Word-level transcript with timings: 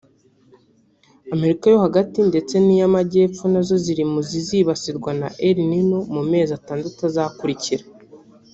Amerika 1.35 1.65
yo 1.73 1.79
hagati 1.85 2.19
ndetse 2.29 2.53
n’iy’Amajyepfo 2.65 3.43
na 3.53 3.61
zo 3.67 3.75
ziri 3.83 4.03
muzizibasirwa 4.13 5.11
na 5.21 5.27
El 5.47 5.57
Nino 5.69 5.99
mu 6.15 6.21
mezi 6.31 6.51
atandatu 6.59 6.99
azakurikira 7.09 7.83